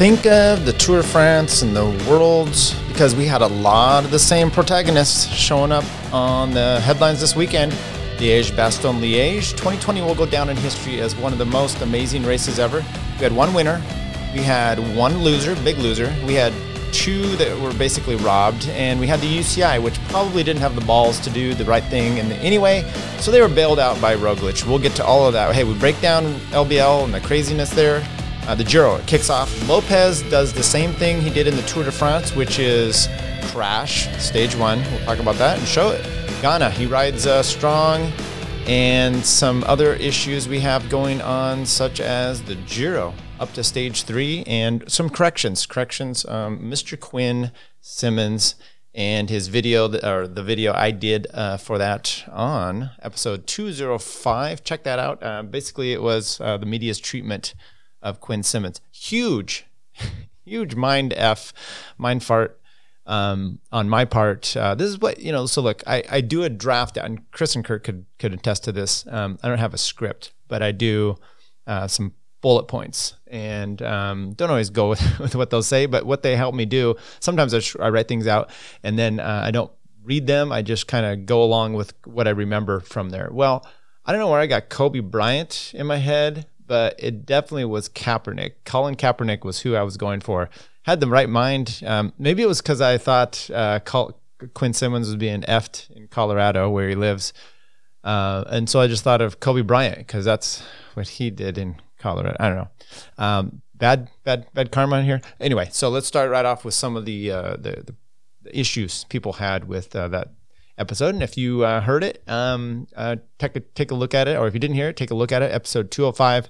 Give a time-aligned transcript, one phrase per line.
[0.00, 4.10] think of the Tour de France and the Worlds because we had a lot of
[4.10, 7.70] the same protagonists showing up on the headlines this weekend.
[8.16, 12.22] Liège Bastogne Liège 2020 will go down in history as one of the most amazing
[12.22, 12.78] races ever.
[13.18, 13.78] We had one winner,
[14.32, 16.10] we had one loser, big loser.
[16.26, 16.54] We had
[16.92, 20.86] two that were basically robbed, and we had the UCI, which probably didn't have the
[20.86, 22.90] balls to do the right thing in the, anyway.
[23.18, 24.66] So they were bailed out by Roglic.
[24.66, 25.54] We'll get to all of that.
[25.54, 28.02] Hey, we break down LBL and the craziness there.
[28.50, 29.68] Uh, the Giro it kicks off.
[29.68, 33.08] Lopez does the same thing he did in the Tour de France, which is
[33.42, 34.82] crash, stage one.
[34.90, 36.04] We'll talk about that and show it.
[36.42, 38.10] Ganna, he rides uh, strong,
[38.66, 44.02] and some other issues we have going on, such as the Giro up to stage
[44.02, 45.64] three, and some corrections.
[45.64, 46.98] Corrections, um, Mr.
[46.98, 48.56] Quinn Simmons
[48.92, 54.64] and his video, or the video I did uh, for that on episode 205.
[54.64, 55.22] Check that out.
[55.22, 57.54] Uh, basically, it was uh, the media's treatment
[58.02, 58.80] of Quinn Simmons.
[58.90, 59.66] Huge,
[60.44, 61.52] huge mind f,
[61.98, 62.60] mind fart
[63.06, 64.56] um, on my part.
[64.56, 65.46] Uh, this is what you know.
[65.46, 68.72] So look, I, I do a draft, and Chris and Kurt could could attest to
[68.72, 69.06] this.
[69.08, 71.16] Um, I don't have a script, but I do
[71.66, 76.06] uh, some bullet points, and um, don't always go with, with what they'll say, but
[76.06, 76.96] what they help me do.
[77.18, 78.50] Sometimes I, I write things out,
[78.82, 79.72] and then uh, I don't
[80.04, 80.52] read them.
[80.52, 83.28] I just kind of go along with what I remember from there.
[83.32, 83.66] Well,
[84.04, 87.88] I don't know where I got Kobe Bryant in my head but it definitely was
[87.88, 88.52] Kaepernick.
[88.64, 90.48] Colin Kaepernick was who I was going for.
[90.82, 91.82] Had the right mind.
[91.84, 94.16] Um, maybe it was because I thought uh, Col-
[94.54, 97.32] Quinn Simmons was being effed in Colorado where he lives.
[98.04, 100.62] Uh, and so I just thought of Kobe Bryant because that's
[100.94, 102.36] what he did in Colorado.
[102.38, 102.70] I don't know.
[103.18, 105.20] Um, bad, bad, bad karma here.
[105.40, 107.94] Anyway, so let's start right off with some of the uh, the, the,
[108.52, 110.28] issues people had with uh, that
[110.80, 111.14] episode.
[111.14, 114.36] And if you uh, heard it, um, uh, take a, take a look at it,
[114.36, 115.52] or if you didn't hear it, take a look at it.
[115.52, 116.48] Episode 205,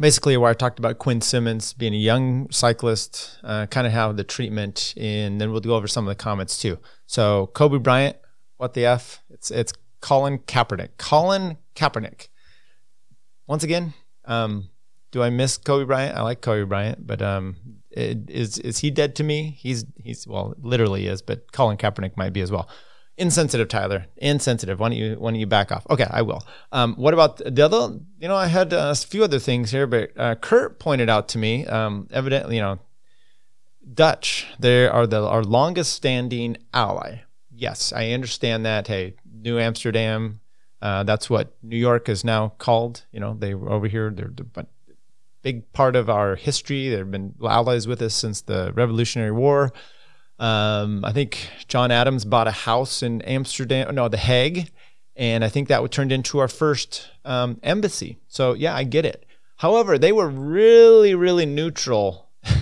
[0.00, 4.10] basically where I talked about Quinn Simmons being a young cyclist, uh, kind of how
[4.12, 6.78] the treatment, and then we'll go over some of the comments too.
[7.06, 8.16] So Kobe Bryant,
[8.56, 9.22] what the f?
[9.28, 10.96] It's it's Colin Kaepernick.
[10.96, 12.28] Colin Kaepernick.
[13.46, 13.92] Once again,
[14.24, 14.70] um,
[15.10, 16.16] do I miss Kobe Bryant?
[16.16, 17.56] I like Kobe Bryant, but um,
[17.90, 19.56] it, is is he dead to me?
[19.58, 22.68] He's he's well, literally is, but Colin Kaepernick might be as well.
[23.18, 24.06] Insensitive, Tyler.
[24.16, 24.80] Insensitive.
[24.80, 25.86] Why don't you why don't you back off?
[25.90, 26.42] Okay, I will.
[26.72, 27.98] Um, what about the other?
[28.18, 31.38] You know, I had a few other things here, but uh, Kurt pointed out to
[31.38, 31.66] me.
[31.66, 32.78] Um, evidently, you know,
[33.92, 34.46] Dutch.
[34.58, 37.18] They are the our longest standing ally.
[37.54, 38.88] Yes, I understand that.
[38.88, 40.40] Hey, New Amsterdam.
[40.80, 43.04] Uh, that's what New York is now called.
[43.12, 44.10] You know, they were over here.
[44.10, 44.66] They're the
[45.42, 46.88] big part of our history.
[46.88, 49.72] They've been allies with us since the Revolutionary War.
[50.38, 54.70] Um, I think John Adams bought a house in Amsterdam, no, The Hague,
[55.14, 58.18] and I think that turned into our first um, embassy.
[58.28, 59.26] So yeah, I get it.
[59.56, 62.30] However, they were really, really neutral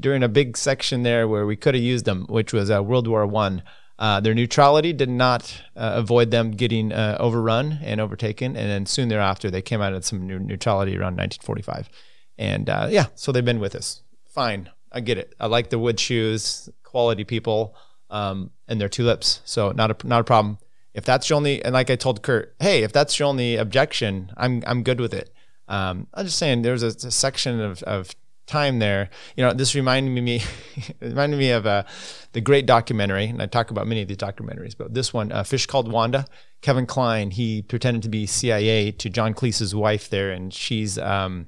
[0.00, 3.08] during a big section there where we could have used them, which was uh, World
[3.08, 3.62] War One.
[3.98, 8.86] Uh, their neutrality did not uh, avoid them getting uh, overrun and overtaken, and then
[8.86, 11.90] soon thereafter they came out of some neutrality around 1945.
[12.38, 14.02] And uh, yeah, so they've been with us.
[14.26, 15.34] Fine, I get it.
[15.38, 17.76] I like the wood shoes, quality people,
[18.10, 19.40] um, and their tulips.
[19.44, 20.58] So not a not a problem.
[20.92, 24.32] If that's your only, and like I told Kurt, hey, if that's your only objection,
[24.36, 25.32] I'm I'm good with it.
[25.68, 28.12] Um, I'm just saying there's a, a, section of, of
[28.48, 29.08] time there.
[29.36, 30.42] You know, this reminded me
[31.00, 31.84] reminded me of uh,
[32.32, 35.44] the great documentary, and I talk about many of these documentaries, but this one, uh,
[35.44, 36.26] Fish Called Wanda.
[36.60, 41.46] Kevin Kline, he pretended to be CIA to John Cleese's wife there, and she's um,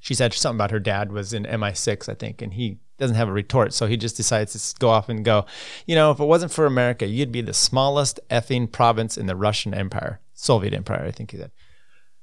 [0.00, 3.28] she said something about her dad was in MI6, I think, and he doesn't have
[3.28, 5.46] a retort, so he just decides to go off and go,
[5.86, 9.36] you know, if it wasn't for America, you'd be the smallest effing province in the
[9.36, 11.52] Russian Empire, Soviet Empire, I think he said.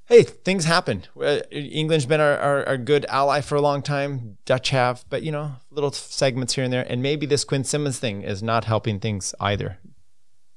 [0.08, 1.04] Hey, things happen.
[1.20, 4.38] Uh, England's been our, our, our, good ally for a long time.
[4.46, 6.86] Dutch have, but you know, little segments here and there.
[6.88, 9.80] And maybe this Quinn Simmons thing is not helping things either.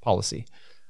[0.02, 0.44] Policy.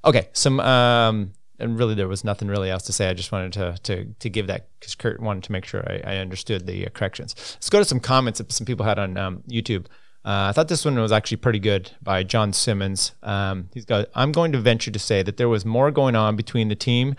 [0.05, 3.09] Okay, some um, and really there was nothing really else to say.
[3.09, 6.15] I just wanted to to to give that because Kurt wanted to make sure I,
[6.15, 7.35] I understood the uh, corrections.
[7.55, 9.87] Let's go to some comments that some people had on um, YouTube.
[10.25, 13.13] Uh, I thought this one was actually pretty good by John Simmons.
[13.23, 14.09] Um, he's got.
[14.15, 17.15] I'm going to venture to say that there was more going on between the team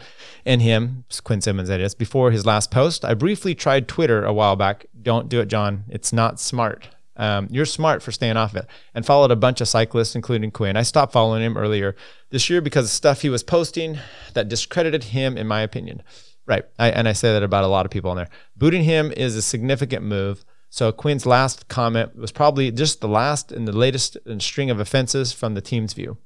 [0.45, 3.05] and him, Quinn Simmons, that is, before his last post.
[3.05, 4.85] I briefly tried Twitter a while back.
[5.01, 5.85] Don't do it, John.
[5.89, 6.89] It's not smart.
[7.19, 8.65] Um, you're smart for staying off it.
[8.95, 10.77] And followed a bunch of cyclists, including Quinn.
[10.77, 11.95] I stopped following him earlier
[12.29, 13.99] this year because of stuff he was posting
[14.33, 16.01] that discredited him, in my opinion.
[16.47, 16.63] Right.
[16.79, 18.29] I, and I say that about a lot of people on there.
[18.55, 20.45] Booting him is a significant move.
[20.69, 25.33] So Quinn's last comment was probably just the last in the latest string of offenses
[25.33, 26.17] from the team's view.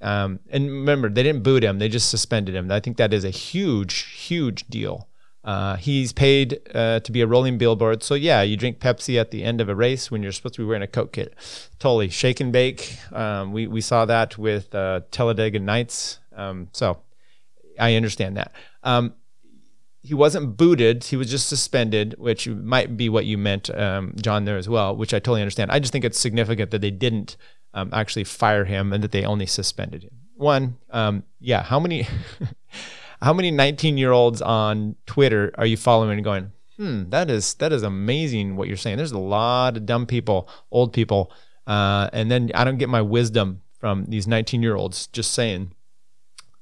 [0.00, 2.72] Um, and remember, they didn't boot him; they just suspended him.
[2.72, 5.09] I think that is a huge, huge deal.
[5.42, 8.02] Uh, he's paid uh, to be a rolling billboard.
[8.02, 10.62] So, yeah, you drink Pepsi at the end of a race when you're supposed to
[10.62, 11.34] be wearing a Coke kit.
[11.78, 12.10] Totally.
[12.10, 12.98] Shake and bake.
[13.10, 16.18] Um, we, we saw that with uh, Talladega Nights.
[16.36, 16.98] Um, so,
[17.78, 18.52] I understand that.
[18.82, 19.14] Um,
[20.02, 24.46] he wasn't booted; he was just suspended, which might be what you meant, um, John,
[24.46, 24.96] there as well.
[24.96, 25.70] Which I totally understand.
[25.70, 27.36] I just think it's significant that they didn't
[27.74, 30.12] um, actually fire him and that they only suspended him.
[30.36, 32.08] One, um, yeah, how many,
[33.22, 37.54] how many 19 year olds on Twitter are you following and going, hmm, that is
[37.54, 38.96] that is amazing what you're saying.
[38.96, 41.32] There's a lot of dumb people, old people,
[41.66, 45.72] uh, and then I don't get my wisdom from these 19 year olds just saying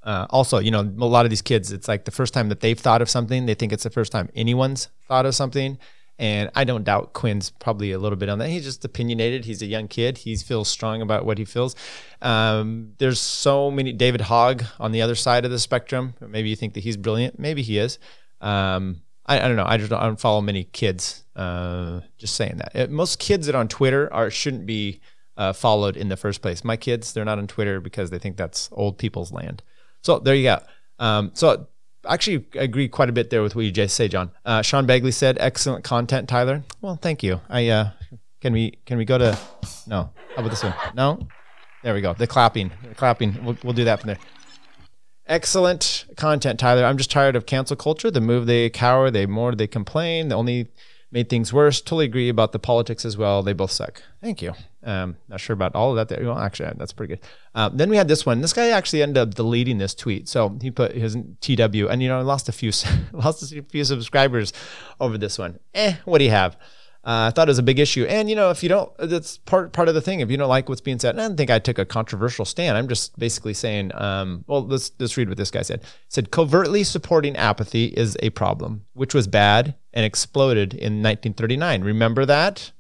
[0.09, 2.61] uh, also, you know, a lot of these kids, it's like the first time that
[2.61, 5.77] they've thought of something, they think it's the first time anyone's thought of something.
[6.19, 8.49] And I don't doubt Quinn's probably a little bit on that.
[8.49, 9.45] He's just opinionated.
[9.45, 10.19] He's a young kid.
[10.19, 11.77] He feels strong about what he feels.
[12.21, 13.93] Um, there's so many.
[13.93, 16.15] David Hogg on the other side of the spectrum.
[16.21, 17.39] Maybe you think that he's brilliant.
[17.39, 18.01] Maybe he is.
[18.41, 19.67] Um, I, I, don't know.
[19.67, 21.25] I just don't, I don't follow many kids.
[21.37, 22.75] Uh, just saying that.
[22.75, 25.01] It, most kids that are on Twitter are shouldn't be
[25.37, 26.65] uh, followed in the first place.
[26.65, 29.63] My kids, they're not on Twitter because they think that's old people's land.
[30.03, 30.61] So there you go.
[30.99, 31.69] Um, so
[32.07, 34.31] actually agree quite a bit there with what you just say, John.
[34.45, 37.41] Uh, Sean Begley said, "Excellent content, Tyler." Well, thank you.
[37.49, 37.91] I uh,
[38.41, 39.39] can we can we go to
[39.87, 40.11] no?
[40.35, 40.75] How about this one?
[40.95, 41.27] No.
[41.83, 42.13] There we go.
[42.13, 43.45] The clapping, the clapping.
[43.45, 44.19] We'll, we'll do that from there.
[45.27, 46.85] Excellent content, Tyler.
[46.85, 48.11] I'm just tired of cancel culture.
[48.11, 50.29] The move they cower, they more they complain.
[50.29, 50.69] The only
[51.11, 51.81] made things worse.
[51.81, 53.43] Totally agree about the politics as well.
[53.43, 54.03] They both suck.
[54.21, 54.53] Thank you.
[54.83, 56.09] Um, not sure about all of that.
[56.09, 56.25] There.
[56.25, 57.25] Well, actually, that's pretty good.
[57.55, 58.41] Uh, then we had this one.
[58.41, 60.29] This guy actually ended up deleting this tweet.
[60.29, 62.73] So he put his TW, and you know, lost a few
[63.13, 64.53] lost a few subscribers
[65.01, 65.59] over this one.
[65.75, 66.57] Eh, what do you have?
[67.05, 69.39] Uh, I thought it was a big issue, and you know, if you don't, that's
[69.39, 70.21] part part of the thing.
[70.21, 72.77] If you don't like what's being said, I don't think I took a controversial stand.
[72.77, 75.85] I'm just basically saying, um, well, let's let's read what this guy said.
[76.09, 81.83] Said covertly supporting apathy is a problem, which was bad and exploded in 1939.
[81.83, 82.73] Remember that?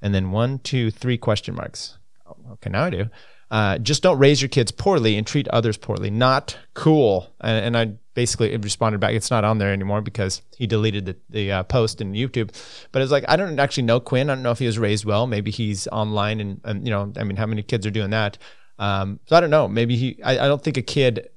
[0.00, 1.98] And then one, two, three question marks.
[2.52, 3.10] Okay, now I do.
[3.50, 6.10] Uh, just don't raise your kids poorly and treat others poorly.
[6.10, 7.32] Not cool.
[7.40, 9.14] And, and I basically responded back.
[9.14, 12.50] It's not on there anymore because he deleted the, the uh, post in YouTube.
[12.90, 14.30] But it's like I don't actually know Quinn.
[14.30, 15.26] I don't know if he was raised well.
[15.26, 18.38] Maybe he's online and, and you know, I mean, how many kids are doing that?
[18.78, 19.68] Um, so I don't know.
[19.68, 20.22] Maybe he.
[20.22, 21.28] I, I don't think a kid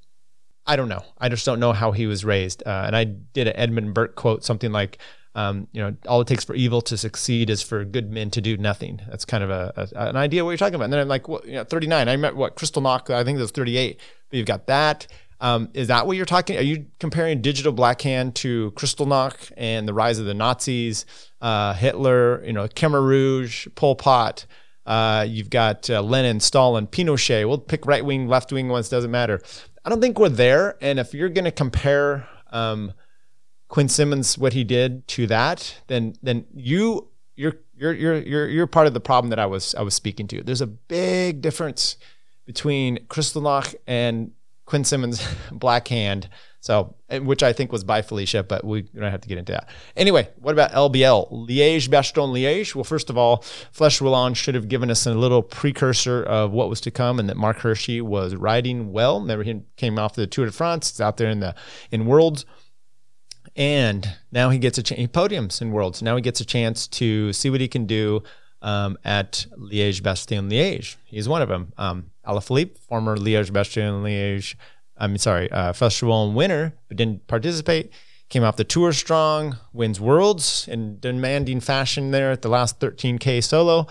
[0.70, 1.04] I don't know.
[1.18, 2.62] I just don't know how he was raised.
[2.64, 5.00] Uh, and I did an Edmund Burke quote, something like,
[5.40, 8.42] um, you know, all it takes for evil to succeed is for good men to
[8.42, 9.00] do nothing.
[9.10, 10.86] That's kind of a, a an idea what you're talking about.
[10.86, 12.10] And then I'm like, well, you know, 39.
[12.10, 13.10] I met what Kristallnacht.
[13.10, 14.00] I think it was 38.
[14.30, 15.08] But you've got that.
[15.40, 16.58] Um, is that what you're talking?
[16.58, 21.06] Are you comparing digital Black Hand to Kristallnacht and the rise of the Nazis,
[21.40, 24.46] uh, Hitler, you know, Khmer Rouge, Pol Pot?
[24.86, 27.48] Uh, you've got uh, Lenin, Stalin, Pinochet.
[27.48, 28.90] We'll pick right wing, left wing ones.
[28.90, 29.40] Doesn't matter.
[29.86, 30.76] I don't think we're there.
[30.82, 32.92] And if you're going to compare um,
[33.70, 38.68] Quinn Simmons what he did to that, then then you you're you're you're you're you're
[38.68, 40.44] part of the problem that I was I was speaking to.
[40.44, 41.96] There's a big difference
[42.46, 44.32] between Kristallnacht and
[44.66, 46.30] Quinn Simmons' Black Hand.
[46.62, 49.70] So, which I think was by Felicia, but we don't have to get into that.
[49.96, 51.32] Anyway, what about LBL?
[51.32, 52.76] Liège, Bastogne, Liège.
[52.76, 53.38] Well, first of all,
[53.74, 57.30] Flèche Wallonne should have given us a little precursor of what was to come and
[57.30, 59.22] that Marc Hirschi was riding well.
[59.22, 60.90] Remember, he came off the Tour de France.
[60.90, 61.56] It's out there in the
[61.92, 62.46] in Worlds.
[63.60, 66.02] And now he gets a chance, he podiums in Worlds.
[66.02, 68.24] Now he gets a chance to see what he can do
[68.62, 70.96] um, at Liège, Bastogne, Liège.
[71.04, 71.74] He's one of them.
[71.78, 74.56] Um, Alaphilippe, former Liège, Bastogne, Liège,
[74.96, 77.92] I'm sorry, uh, festival winner, but didn't participate.
[78.30, 83.44] Came off the tour strong, wins Worlds in demanding fashion there at the last 13K
[83.44, 83.88] solo.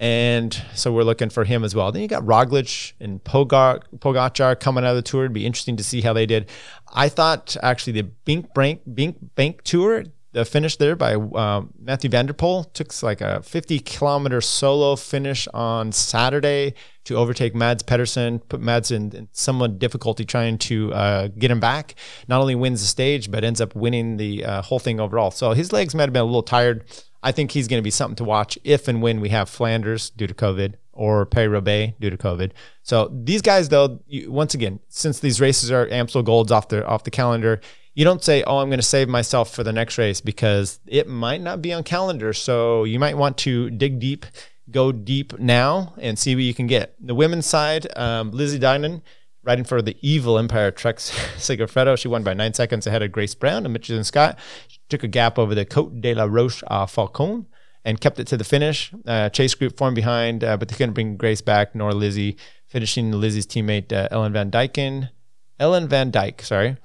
[0.00, 1.92] And so we're looking for him as well.
[1.92, 5.24] Then you got Roglic and Pogacar coming out of the tour.
[5.24, 6.48] It'd be interesting to see how they did.
[6.90, 12.26] I thought actually the BinckBank, Bink Bank tour, the finish there by um, Mathieu van
[12.26, 18.38] der Poel took like a 50 kilometer solo finish on Saturday to overtake Mads Pedersen,
[18.38, 21.94] put Mads in, in somewhat difficulty trying to uh, get him back.
[22.28, 25.32] Not only wins the stage, but ends up winning the uh, whole thing overall.
[25.32, 26.84] So his legs might have been a little tired.
[27.22, 30.10] I think he's going to be something to watch if and when we have Flanders
[30.10, 32.52] due to COVID or Paris Roubaix due to COVID.
[32.82, 36.86] So these guys, though, you, once again, since these races are Amstel Golds off the
[36.86, 37.60] off the calendar,
[37.94, 41.08] you don't say, "Oh, I'm going to save myself for the next race," because it
[41.08, 42.32] might not be on calendar.
[42.32, 44.26] So you might want to dig deep,
[44.70, 46.94] go deep now, and see what you can get.
[47.00, 49.02] The women's side, um, Lizzie Deignan
[49.42, 51.98] riding for the evil Empire Trek Segafredo.
[51.98, 54.38] She won by nine seconds ahead of Grace Brown and Mitchelton Scott.
[54.68, 57.46] She took a gap over the Côte de la Roche uh, Falcon
[57.84, 58.92] and kept it to the finish.
[59.06, 63.12] Uh, Chase group formed behind, uh, but they couldn't bring Grace back nor Lizzie, finishing
[63.12, 65.10] Lizzie's teammate uh, Ellen Van Dyken.
[65.58, 66.76] Ellen Van Dyke, sorry.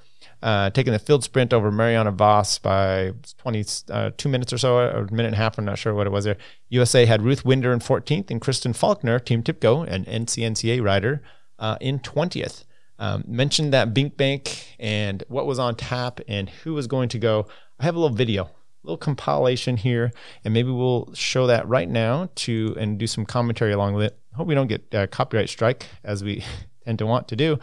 [0.42, 4.90] uh, taking the field sprint over Mariana Vos by 22 uh, minutes or so, or
[4.90, 5.58] a minute and a half.
[5.58, 6.38] I'm not sure what it was there.
[6.70, 11.24] USA had Ruth Winder in 14th and Kristen Faulkner, Team TIBCO, an NCNCA rider,
[11.60, 12.66] uh, in 20th.
[12.98, 17.48] Um, mentioned that BinckBank and what was on tap and who was going to go.
[17.80, 18.50] I have a little video
[18.86, 20.12] a little compilation here,
[20.44, 24.20] and maybe we'll show that right now to and do some commentary along with it.
[24.36, 26.44] Hope we don't get a copyright strike as we
[26.86, 27.60] tend to want to do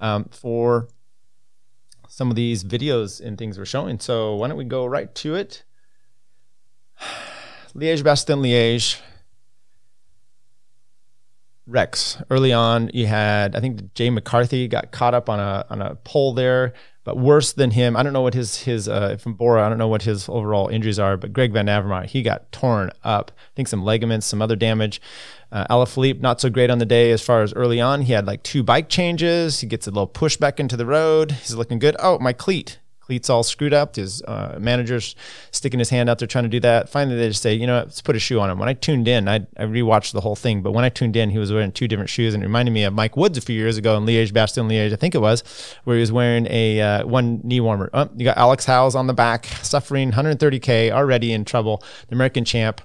[0.00, 0.88] um, for
[2.08, 4.00] some of these videos and things we're showing.
[4.00, 5.64] So why don't we go right to it?
[7.74, 9.00] Liège Bastogne Liège.
[11.66, 12.22] Rex.
[12.30, 15.94] Early on, you had I think Jay McCarthy got caught up on a on a
[15.96, 17.96] pole there, but worse than him.
[17.96, 19.64] I don't know what his his uh, from Bora.
[19.64, 22.90] I don't know what his overall injuries are, but Greg Van Avermaet he got torn
[23.02, 23.32] up.
[23.34, 25.00] I think some ligaments, some other damage.
[25.50, 28.02] Uh, Alaphilippe, not so great on the day as far as early on.
[28.02, 29.60] He had like two bike changes.
[29.60, 31.30] He gets a little push back into the road.
[31.30, 31.96] He's looking good.
[32.00, 32.78] Oh, my cleat.
[33.06, 33.96] Cleat's all screwed up.
[33.96, 35.14] His uh, manager's
[35.50, 36.88] sticking his hand out there trying to do that.
[36.88, 38.58] Finally, they just say, you know, let's put a shoe on him.
[38.58, 41.28] When I tuned in, I, I rewatched the whole thing, but when I tuned in,
[41.28, 43.56] he was wearing two different shoes and it reminded me of Mike Woods a few
[43.56, 45.44] years ago in Liège, Bastogne Liège, I think it was,
[45.84, 47.90] where he was wearing a uh, one knee warmer.
[47.92, 52.46] Oh, you got Alex Howes on the back, suffering 130K, already in trouble, the American
[52.46, 52.80] champ.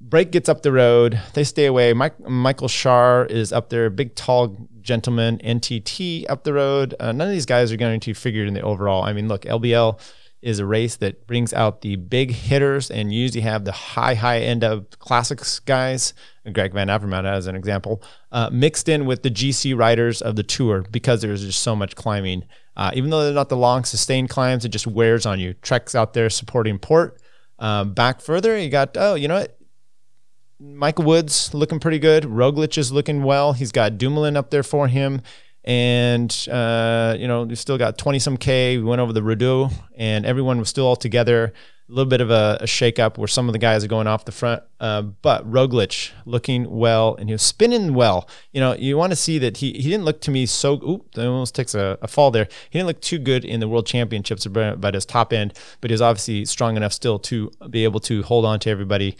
[0.00, 1.20] Break gets up the road.
[1.34, 1.92] They stay away.
[1.92, 5.38] Mike, Michael Schär is up there, big, tall gentleman.
[5.38, 6.94] NTT up the road.
[6.98, 9.04] Uh, none of these guys are going to figure in the overall.
[9.04, 10.00] I mean, look, LBL
[10.42, 14.40] is a race that brings out the big hitters and usually have the high, high
[14.40, 16.14] end of classics guys.
[16.52, 20.44] Greg Van Avermaet as an example, uh, mixed in with the GC riders of the
[20.44, 22.44] tour because there's just so much climbing.
[22.76, 25.54] Uh, even though they're not the long, sustained climbs, it just wears on you.
[25.54, 27.20] Trek's out there supporting Porte.
[27.58, 29.58] Um, back further, you got oh, you know what?
[30.58, 32.24] Michael Woods looking pretty good.
[32.24, 33.52] Roglic is looking well.
[33.52, 35.20] He's got Dumoulin up there for him.
[35.66, 38.78] And, uh, you know, we still got 20 some K.
[38.78, 41.52] We went over the Rideau and everyone was still all together.
[41.88, 44.24] A little bit of a, a shakeup where some of the guys are going off
[44.24, 44.62] the front.
[44.80, 48.28] Uh, but Roglic looking well and he was spinning well.
[48.52, 51.06] You know, you want to see that he, he didn't look to me so, oop,
[51.16, 52.48] almost takes a, a, fall there.
[52.70, 55.94] He didn't look too good in the world championships about his top end, but he
[55.94, 59.16] was obviously strong enough still to be able to hold on to everybody.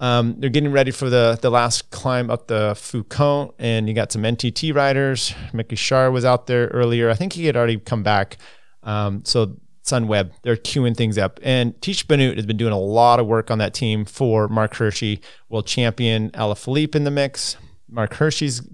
[0.00, 4.10] Um, they're getting ready for the the last climb up the Faucon, and you got
[4.10, 5.34] some NTT riders.
[5.52, 7.10] Mickey Schär was out there earlier.
[7.10, 8.38] I think he had already come back.
[8.82, 11.38] Um, so Sunweb, they're queuing things up.
[11.42, 14.74] And Tiesj Benoot has been doing a lot of work on that team for Marc
[14.74, 17.56] Hirschi, world champion Alaphilippe in the mix.
[17.88, 18.66] Marc Hirschi's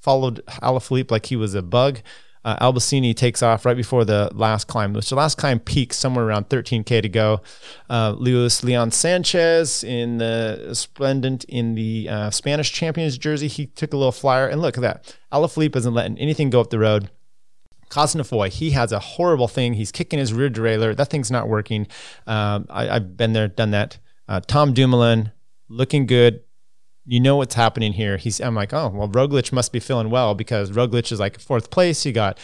[0.00, 2.00] followed Alaphilippe like he was a bug
[2.46, 6.24] uh, Albasini takes off right before the last climb, which the last climb peaks somewhere
[6.24, 7.40] around 13k to go.
[7.90, 13.92] Uh, Luis Leon Sanchez in the splendent in the uh, Spanish champions jersey, he took
[13.92, 15.16] a little flyer, and look at that.
[15.32, 17.10] Alaphilippe isn't letting anything go up the road.
[17.90, 19.74] Cosnefroy, he has a horrible thing.
[19.74, 20.96] He's kicking his rear derailleur.
[20.96, 21.88] That thing's not working.
[22.28, 23.98] Um, I, have been there, done that.
[24.28, 25.32] Uh, Tom Dumoulin,
[25.68, 26.42] looking good
[27.06, 28.16] you know what's happening here.
[28.16, 31.70] He's I'm like, oh well, Roglic must be feeling well because Roglic is like fourth
[31.70, 32.04] place.
[32.04, 32.38] You got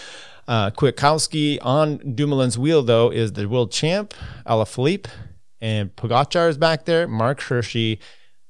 [0.49, 4.14] uh, Kwiatkowski on Dumoulin's wheel though is the world champ
[4.47, 5.09] Alaphilippe
[5.61, 7.07] and Pogacar is back there.
[7.07, 7.99] Marc Hirschi,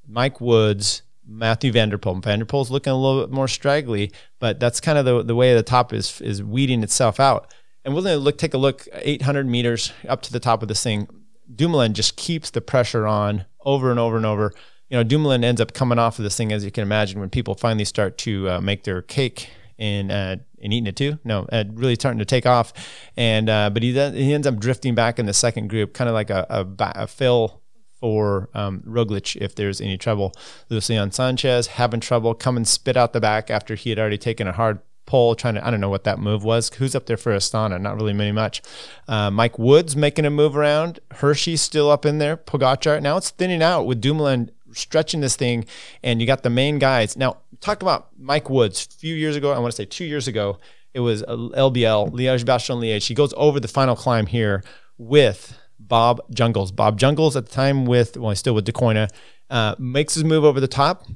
[0.06, 2.22] Mike Woods, Matthew van der Poel.
[2.22, 5.34] Van der Poel's looking a little bit more straggly, but that's kind of the the
[5.34, 7.52] way the top is is weeding itself out.
[7.84, 10.68] And we're going to look take a look 800 meters up to the top of
[10.68, 11.08] this thing.
[11.52, 14.52] Dumoulin just keeps the pressure on over and over and over
[14.92, 17.30] you know, Dumoulin ends up coming off of this thing, as you can imagine, when
[17.30, 21.18] people finally start to uh, make their cake and uh, and eating it too.
[21.24, 22.74] No, uh, really starting to take off,
[23.16, 26.14] and uh, but he he ends up drifting back in the second group, kind of
[26.14, 27.62] like a, a, a fill
[28.00, 30.34] for um, Roglic if there's any trouble.
[30.68, 34.52] Lucian Sanchez having trouble coming spit out the back after he had already taken a
[34.52, 36.70] hard pull, trying to I don't know what that move was.
[36.74, 37.80] Who's up there for Astana?
[37.80, 38.60] Not really many much.
[39.08, 41.00] Uh, Mike Woods making a move around.
[41.12, 42.36] Hirschi's still up in there.
[42.36, 43.00] Pogacar.
[43.00, 45.64] Now it's thinning out with Dumoulin stretching this thing,
[46.02, 47.16] and you got the main guys.
[47.16, 49.52] Now, talk about Mike Woods a few years ago.
[49.52, 50.58] I want to say two years ago.
[50.94, 53.06] It was LBL, Liège Bastogne Liège.
[53.06, 54.62] He goes over the final climb here
[54.98, 56.74] with Bob Jungels.
[56.74, 59.10] Bob Jungels at the time with, well, he's still with Deceuninck,
[59.48, 61.06] uh, makes his move over the top.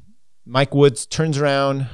[0.46, 1.86] Mike Woods turns around,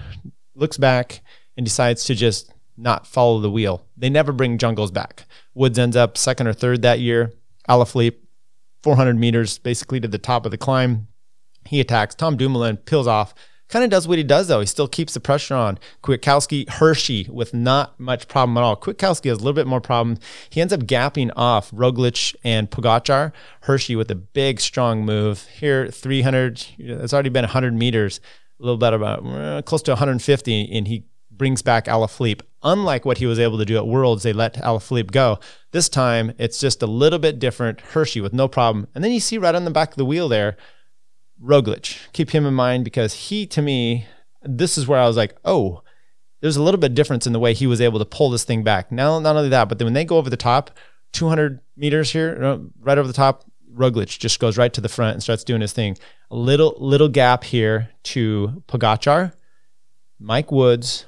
[0.55, 1.23] looks back,
[1.57, 3.87] and decides to just not follow the wheel.
[3.97, 5.25] They never bring Jungels back.
[5.55, 7.33] Woods ends up second or third that year.
[7.69, 8.17] Alaphilippe,
[8.83, 11.09] 400 meters basically to the top of the climb,
[11.73, 12.15] he attacks.
[12.15, 13.35] Tom Dumoulin peels off.
[13.71, 14.61] Kind of does what he does though.
[14.61, 15.79] He still keeps the pressure on.
[16.03, 18.77] Kwiatkowski, Hirschi with not much problem at all.
[18.77, 20.19] Kwiatkowski has a little bit more problem.
[20.51, 23.33] He ends up gapping off Roglic and Pogacar.
[23.65, 25.89] Hirschi with a big strong move here.
[25.89, 26.67] 300.
[26.77, 28.21] It's already been 100 meters.
[28.61, 33.19] A little bit about uh, close to 150, and he brings back Alaphilippe Unlike what
[33.19, 35.41] he was able to do at Worlds, they let Alaphilippe go.
[35.73, 37.81] This time, it's just a little bit different.
[37.81, 38.87] Hirschi with no problem.
[38.95, 40.57] And then you see right on the back of the wheel there,
[41.43, 41.99] Roglic.
[42.13, 44.07] Keep him in mind because he, to me,
[44.43, 45.83] this is where I was like, oh,
[46.41, 48.45] there's a little bit of difference in the way he was able to pull this
[48.45, 48.91] thing back.
[48.91, 50.71] Now, not only that, but then when they go over the top,
[51.13, 53.45] 200 meters here, right over the top,
[53.75, 55.97] Roglic just goes right to the front and starts doing his thing.
[56.31, 59.33] A little little gap here to Pogacar,
[60.19, 61.07] Mike Woods.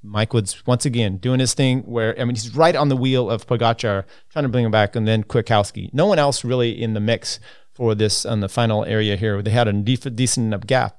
[0.00, 3.28] Mike Woods once again doing his thing where I mean he's right on the wheel
[3.28, 5.92] of Pogacar trying to bring him back, and then Kwiatkowski.
[5.92, 7.40] No one else really in the mix
[7.78, 9.40] for this on the final area here.
[9.40, 10.98] They had a decent enough gap.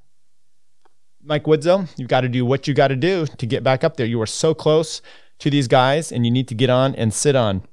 [1.22, 3.98] Mike though, you've got to do what you got to do to get back up
[3.98, 4.06] there.
[4.06, 5.02] You are so close
[5.40, 7.64] to these guys, and you need to get on and sit on.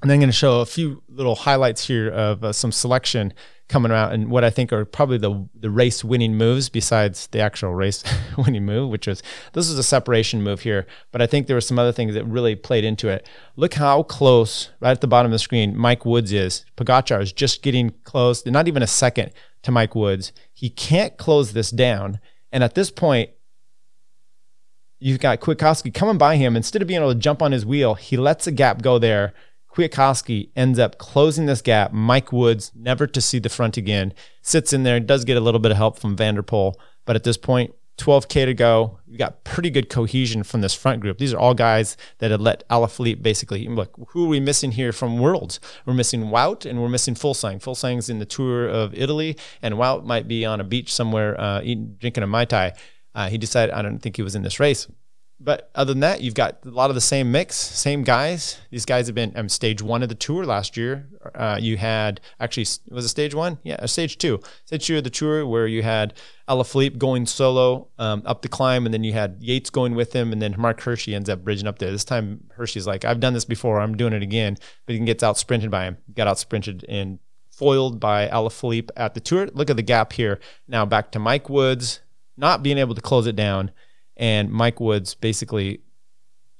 [0.00, 3.34] And then I'm going to show a few little highlights here of uh, some selection
[3.68, 7.40] coming around and what I think are probably the the race winning moves besides the
[7.40, 8.04] actual race
[8.36, 10.86] winning move, which was this was a separation move here.
[11.10, 13.26] But I think there were some other things that really played into it.
[13.56, 16.64] Look how close, right at the bottom of the screen, Mike Woods is.
[16.76, 20.32] Pogacar is just getting close, not even a second to Mike Woods.
[20.52, 22.20] He can't close this down.
[22.50, 23.30] And at this point,
[24.98, 26.56] you've got Kwiatkowski coming by him.
[26.56, 29.32] Instead of being able to jump on his wheel, he lets a gap go there
[29.72, 31.92] Kwiatkowski ends up closing this gap.
[31.92, 34.12] Mike Woods, never to see the front again,
[34.42, 36.74] sits in there, does get a little bit of help from Van der Poel.
[37.06, 38.98] But at this point, 12K to go.
[39.06, 41.18] You got pretty good cohesion from this front group.
[41.18, 43.94] These are all guys that had let Alaphilippe basically look.
[44.08, 45.60] Who are we missing here from Worlds?
[45.86, 47.62] We're missing Wout and we're missing Fuglsang.
[47.62, 51.60] Fuglsang's in the Tour of Italy, and Wout might be on a beach somewhere uh,
[51.62, 52.72] eating, drinking a Mai Tai.
[53.14, 54.88] Uh, he decided, I don't think he was in this race
[55.44, 58.60] but other than that, you've got a lot of the same mix, same guys.
[58.70, 61.08] These guys have been um, stage one of the tour last year.
[61.34, 63.58] Uh, you had actually was it stage one?
[63.64, 64.40] Yeah, stage two.
[64.64, 66.14] Stage two of the tour where you had
[66.48, 70.32] Alaphilippe going solo um, up the climb, and then you had Yates going with him,
[70.32, 71.90] and then Marc Hirschi ends up bridging up there.
[71.90, 75.24] This time Hirschi's like, I've done this before, I'm doing it again, but he gets
[75.24, 75.98] out sprinted by him.
[76.14, 77.18] Got out sprinted and
[77.50, 79.48] foiled by Alaphilippe at the tour.
[79.52, 80.38] Look at the gap here.
[80.68, 82.00] Now back to Mike Woods,
[82.36, 83.72] not being able to close it down
[84.22, 85.80] and Mike Woods basically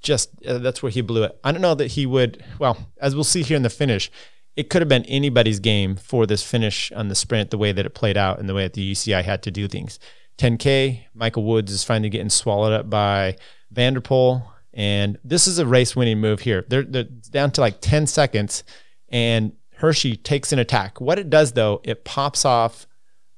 [0.02, 1.38] just uh, that's where he blew it.
[1.44, 2.44] I don't know that he would.
[2.58, 4.10] Well, as we'll see here in the finish,
[4.56, 7.86] it could have been anybody's game for this finish on the sprint, the way that
[7.86, 10.00] it played out and the way that the UCI had to do things.
[10.38, 13.36] 10K, Michael Woods is finally getting swallowed up by
[13.70, 14.42] Van der Poel.
[14.74, 16.64] And this is a race winning move here.
[16.66, 18.64] They're, they're down to like 10 seconds,
[19.08, 21.00] and Hirschi takes an attack.
[21.00, 22.88] What it does, though, it pops off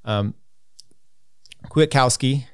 [0.05, 0.35] um,
[1.69, 2.47] Kwiatkowski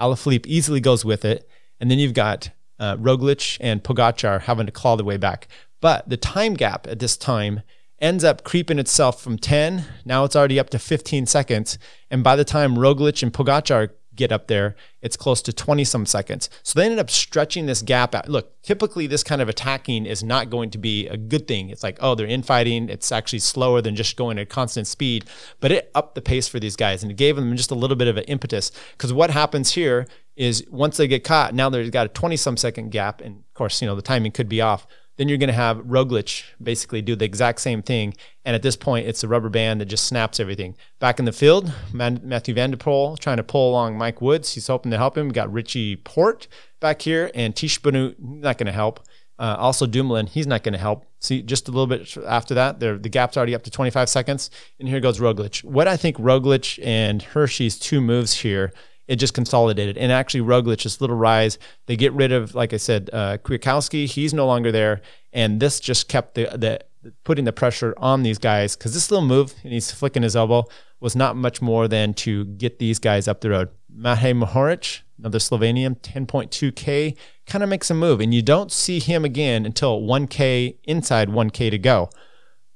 [0.00, 1.48] Alaphilippe easily goes with it.
[1.80, 5.48] And then you've got uh, Roglic and Pogacar having to claw their way back.
[5.80, 7.62] But the time gap at this time
[8.00, 9.84] ends up creeping itself from 10.
[10.04, 11.78] Now it's already up to 15 seconds.
[12.10, 16.06] And by the time Roglic and Pogacar get up there, it's close to 20 some
[16.06, 16.48] seconds.
[16.62, 18.28] So they ended up stretching this gap out.
[18.28, 21.70] Look, typically this kind of attacking is not going to be a good thing.
[21.70, 22.88] It's like, oh, they're infighting.
[22.88, 25.24] It's actually slower than just going at constant speed.
[25.58, 27.96] But it upped the pace for these guys and it gave them just a little
[27.96, 28.70] bit of an impetus.
[28.92, 30.06] Because what happens here
[30.36, 33.22] is once they get caught, now they've got a 20 some second gap.
[33.22, 34.86] And of course, you know, the timing could be off
[35.20, 38.14] then you're going to have Roglic basically do the exact same thing.
[38.46, 40.76] And at this point, it's a rubber band that just snaps everything.
[40.98, 44.54] Back in the field, Mathieu van der Poel trying to pull along Mike Woods.
[44.54, 45.28] He's hoping to help him.
[45.28, 46.48] We got Richie Porte
[46.80, 49.00] back here, and Benoot not going to help.
[49.38, 51.04] Uh, also, Dumoulin, he's not going to help.
[51.18, 54.48] See, just a little bit after that, the gap's already up to 25 seconds.
[54.78, 55.62] And here goes Roglic.
[55.64, 58.72] What I think Roglic and Hirschi's two moves here–
[59.10, 59.98] it just consolidated.
[59.98, 64.06] And actually, Roglic, this little rise, they get rid of, like I said, uh, Kwiatkowski.
[64.06, 65.00] He's no longer there,
[65.32, 66.80] and this just kept the the
[67.24, 70.64] putting the pressure on these guys because this little move and he's flicking his elbow
[71.00, 73.70] was not much more than to get these guys up the road.
[73.92, 79.24] Matej Mohoric, another Slovenian, 10.2k, kind of makes a move, and you don't see him
[79.24, 82.10] again until 1k inside 1k to go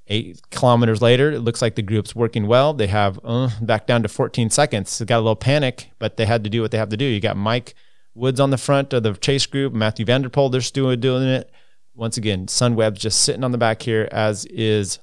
[0.09, 2.75] eight kilometers later, it looks like the group's working well.
[2.75, 4.99] They have uh, back down to 14 seconds.
[4.99, 7.05] They got a little panic, but they had to do what they have to do.
[7.05, 7.75] You got Mike
[8.14, 11.25] Woods on the front of the chase group, Matthew van der Poel, they're still doing
[11.25, 11.51] it.
[11.97, 14.99] Once again, Sunweb's just sitting on the back here, as is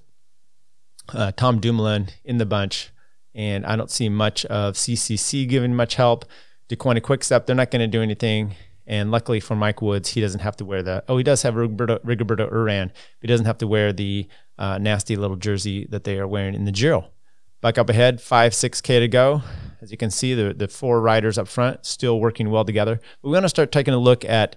[1.14, 2.92] uh, Tom Dumoulin in the bunch.
[3.34, 6.26] And I don't see much of CCC giving much help.
[6.70, 8.56] Deceuninck Quickstep, they're not going to do anything.
[8.88, 11.04] And luckily for Mike Woods, he doesn't have to wear the.
[11.08, 12.92] Oh, he does have Rigoberto, Rigoberto Uran.
[13.22, 16.66] He doesn't have to wear the uh, nasty little jersey that they are wearing in
[16.66, 17.12] the Giro.
[17.62, 19.44] Back up ahead, five, six K to go.
[19.82, 23.00] As you can see, the, the four riders up front still working well together.
[23.22, 24.56] But we're going to start taking a look at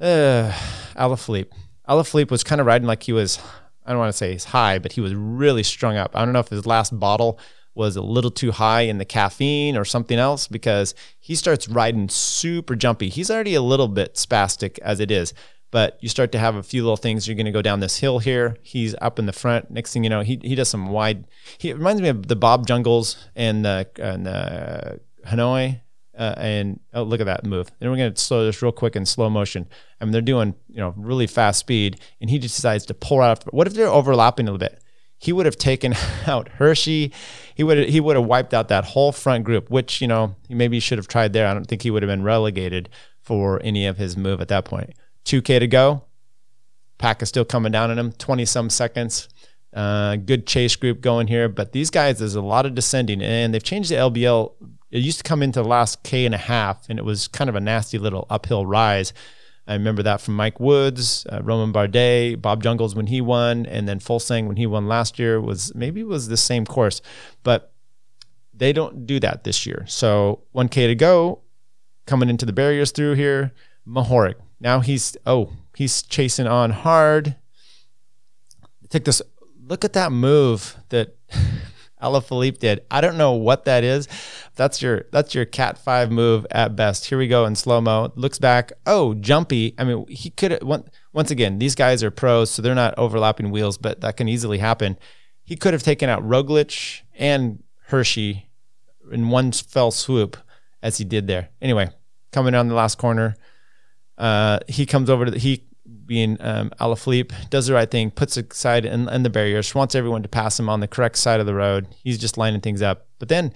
[0.00, 0.52] uh,
[0.96, 1.52] Alaphilippe.
[1.88, 3.38] Alaphilippe was kind of riding like he was,
[3.84, 6.16] I don't want to say he's high, but he was really strung up.
[6.16, 7.38] I don't know if his last bottle
[7.76, 12.08] was a little too high in the caffeine or something else because he starts riding
[12.08, 13.08] super jumpy.
[13.08, 15.34] He's already a little bit spastic as it is,
[15.70, 17.28] but you start to have a few little things.
[17.28, 18.56] You're going to go down this hill here.
[18.62, 19.70] He's up in the front.
[19.70, 21.26] Next thing you know, he, he does some wide.
[21.58, 24.26] He reminds me of the Bob Jungels and the, and
[25.26, 25.80] Hanoi.
[26.16, 27.70] Uh, and oh, look at that move.
[27.78, 29.68] And we're going to slow this real quick in slow motion.
[30.00, 33.20] I mean, they're doing you know really fast speed, and he just decides to pull
[33.20, 33.44] out.
[33.52, 34.82] What if they're overlapping a little bit?
[35.18, 35.94] He would have taken
[36.26, 37.12] out Hirschi.
[37.54, 40.54] He would he would have wiped out that whole front group, which you know he
[40.54, 41.46] maybe should have tried there.
[41.46, 42.88] I don't think he would have been relegated
[43.20, 44.90] for any of his move at that point.
[45.24, 46.04] 2K to go.
[46.98, 48.12] Pack is still coming down on him.
[48.12, 49.28] 20 some seconds.
[49.74, 53.52] Uh, good chase group going here, but these guys, there's a lot of descending, and
[53.52, 54.52] they've changed the LBL.
[54.90, 57.50] It used to come into the last K and a half, and it was kind
[57.50, 59.12] of a nasty little uphill rise.
[59.66, 63.88] I remember that from Mike Woods, uh, Romain Bardet, Bob Jungels when he won, and
[63.88, 67.00] then Fuglsang when he won last year was maybe was the same course,
[67.42, 67.72] but
[68.54, 69.84] they don't do that this year.
[69.88, 71.40] So 1K to go,
[72.06, 73.52] coming into the barriers through here,
[73.86, 74.36] Mohoric.
[74.60, 77.36] Now he's oh he's chasing on hard.
[78.88, 79.20] Take this.
[79.68, 81.16] Look at that move that
[82.02, 82.84] Alaphilippe did.
[82.90, 84.06] I don't know what that is.
[84.54, 87.06] That's your that's your cat five move at best.
[87.06, 88.12] Here we go in slow mo.
[88.16, 88.72] Looks back.
[88.86, 89.74] Oh, jumpy.
[89.78, 90.62] I mean, he could have,
[91.12, 91.58] once again.
[91.58, 94.98] These guys are pros, so they're not overlapping wheels, but that can easily happen.
[95.42, 98.42] He could have taken out Roglic and Hirschi
[99.10, 100.36] in one fell swoop,
[100.82, 101.50] as he did there.
[101.62, 101.90] Anyway,
[102.32, 103.36] coming down the last corner,
[104.18, 105.64] uh, he comes over to the, he
[106.06, 110.22] being um, Alaphilippe, does the right thing, puts aside in, in the barriers, wants everyone
[110.22, 111.88] to pass him on the correct side of the road.
[112.02, 113.06] He's just lining things up.
[113.18, 113.52] But then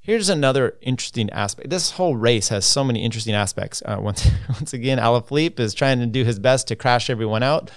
[0.00, 1.70] here's another interesting aspect.
[1.70, 3.82] This whole race has so many interesting aspects.
[3.84, 7.70] Uh, once, once again, Alaphilippe is trying to do his best to crash everyone out.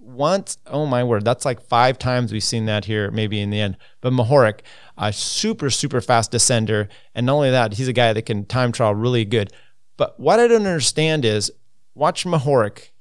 [0.00, 3.60] Once, oh my word, that's like five times we've seen that here, maybe in the
[3.60, 3.76] end.
[4.00, 4.60] But Mohoric,
[4.98, 6.88] a super, super fast descender.
[7.14, 9.52] And not only that, he's a guy that can time trial really good.
[9.96, 11.52] But what I don't understand is
[11.94, 12.91] watch Mohoric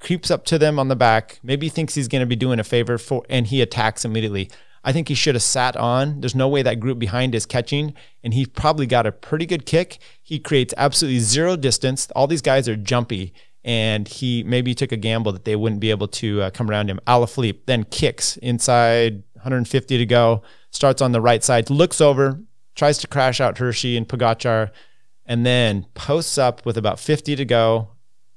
[0.00, 2.64] creeps up to them on the back, maybe thinks he's going to be doing a
[2.64, 4.50] favor for, and he attacks immediately.
[4.82, 6.20] I think he should have sat on.
[6.20, 9.66] There's no way that group behind is catching, and he probably got a pretty good
[9.66, 9.98] kick.
[10.22, 12.08] He creates absolutely zero distance.
[12.16, 15.90] All these guys are jumpy, and he maybe took a gamble that they wouldn't be
[15.90, 16.98] able to uh, come around him.
[17.06, 22.40] Alaphilippe then kicks inside 150 to go, starts on the right side, looks over,
[22.74, 24.70] tries to crash out Hirschi and Pogacar,
[25.26, 27.90] and then posts up with about 50 to go.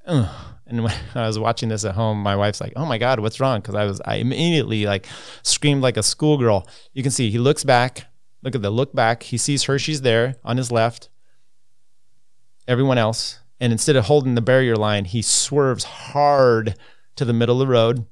[0.06, 3.20] Ugh and when I was watching this at home, my wife's like, "Oh my God,
[3.20, 5.06] what's wrong?" Because I was, I immediately like
[5.44, 6.68] screamed like a schoolgirl.
[6.94, 8.08] You can see he looks back.
[8.42, 9.24] Look at the look back.
[9.24, 9.80] He sees her.
[9.80, 11.10] She's there on his left.
[12.68, 16.76] Everyone else, and instead of holding the barrier line, he swerves hard
[17.16, 18.06] to the middle of the road.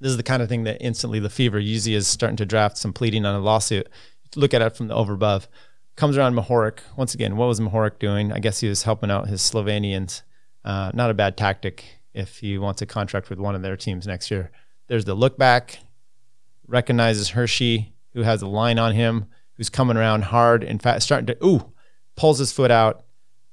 [0.00, 2.76] This is the kind of thing that instantly the fever usually is starting to draft
[2.76, 3.88] some pleading on a lawsuit.
[4.36, 5.48] Look at it from the over above.
[5.96, 6.80] Comes around Mohoric.
[6.96, 8.32] Once again, what was Mohoric doing?
[8.32, 10.22] I guess he was helping out his Slovenians
[10.64, 14.06] uh, not a bad tactic if he wants a contract with one of their teams
[14.06, 14.50] next year.
[14.86, 15.78] There's the look back,
[16.66, 20.62] recognizes Hirschi, who has a line on him, who's coming around hard.
[20.62, 21.72] In fact, starting to, ooh,
[22.16, 23.04] pulls his foot out,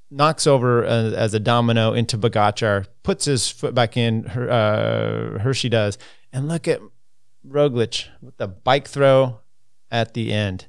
[0.10, 5.97] knocks over as a domino into Pogacar, puts his foot back in, uh, Hirschi does.
[6.32, 6.82] And look at
[7.47, 9.39] Roglic with the bike throw
[9.89, 10.67] at the end.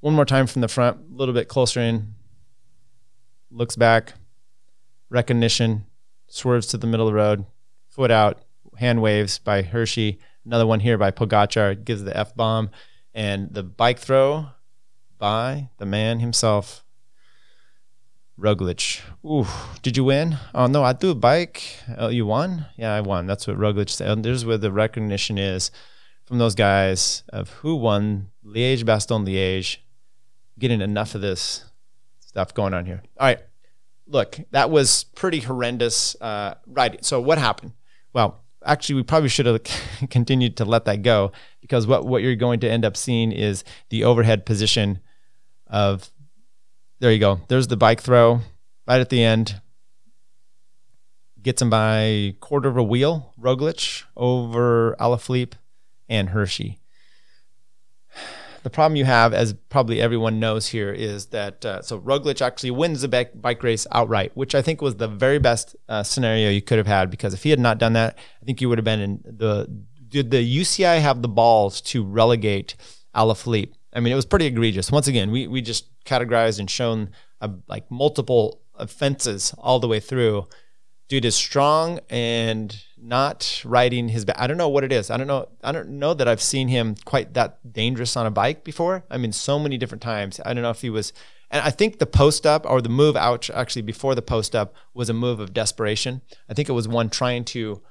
[0.00, 2.14] One more time from the front, a little bit closer in,
[3.50, 4.12] looks back,
[5.08, 5.86] recognition,
[6.26, 7.46] swerves to the middle of the road,
[7.88, 8.42] foot out,
[8.78, 10.18] hand waves by Hirschi.
[10.44, 12.70] Another one here by Pogacar gives the F bomb.
[13.14, 14.48] And the bike throw
[15.18, 16.84] by the man himself,
[18.38, 19.00] Roglic.
[19.24, 19.46] Ooh,
[19.82, 20.36] did you win?
[20.54, 21.62] Oh, no, I threw a bike.
[21.96, 22.66] Oh, you won?
[22.76, 23.26] Yeah, I won.
[23.26, 24.10] That's what Roglic said.
[24.10, 25.70] And there's where the recognition is
[26.26, 29.78] from those guys of who won Liège, Bastogne, Liège.
[30.58, 31.64] Getting enough of this
[32.20, 33.02] stuff going on here.
[33.18, 33.40] All right
[34.06, 36.16] look, that was pretty horrendous.
[36.20, 37.04] Uh, right.
[37.04, 37.72] So what happened?
[38.12, 39.62] Well, actually, we probably should have
[40.10, 43.64] continued to let that go because what, what you're going to end up seeing is
[43.90, 45.00] the overhead position
[45.66, 46.10] of,
[47.00, 47.40] there you go.
[47.48, 48.40] There's the bike throw
[48.86, 49.60] right at the end.
[51.42, 55.54] Gets him by quarter of a wheel, Roglic over Alaphilippe
[56.08, 56.78] and Hirschi
[58.66, 62.72] the problem you have, as probably everyone knows here, is that uh, so Roglic actually
[62.72, 66.60] wins the bike, race outright, which I think was the very best uh, scenario you
[66.60, 68.84] could have had because if he had not done that, I think you would have
[68.84, 69.68] been in the.
[70.08, 72.74] Did the UCI have the balls to relegate
[73.14, 73.74] Alaphilippe?
[73.92, 74.90] I mean, it was pretty egregious.
[74.90, 80.00] Once again, we we just categorized and shown uh, like multiple offenses all the way
[80.00, 80.48] through.
[81.08, 84.36] Dude is strong and not riding his back.
[84.38, 85.10] I don't know what it is.
[85.10, 85.48] I don't know.
[85.62, 89.04] I don't know that I've seen him quite that dangerous on a bike before.
[89.10, 90.40] I mean, so many different times.
[90.44, 91.12] I don't know if he was.
[91.50, 94.74] And I think the post up or the move out actually before the post up
[94.94, 96.22] was a move of desperation.
[96.48, 97.82] I think it was one trying to